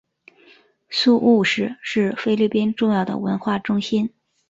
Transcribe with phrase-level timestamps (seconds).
[0.89, 4.09] 宿雾市是菲律宾重要的文化中心。